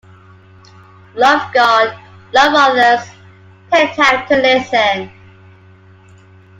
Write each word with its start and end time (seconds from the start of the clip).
Love 1.13 1.53
God, 1.53 1.95
Love 2.33 2.53
Others, 2.55 3.07
Take 3.71 3.95
Time 3.95 4.27
to 4.29 4.35
Listen. 4.37 5.11